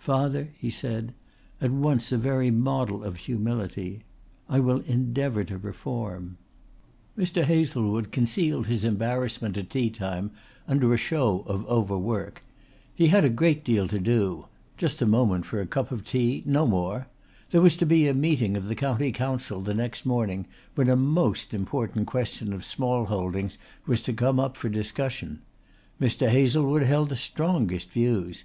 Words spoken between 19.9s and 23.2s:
morning when a most important question of small